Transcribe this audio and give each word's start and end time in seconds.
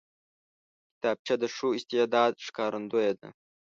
کتابچه 0.91 1.35
د 1.41 1.43
ښو 1.55 1.67
استعداد 1.77 2.33
ښکارندوی 2.45 3.11
ده 3.19 3.29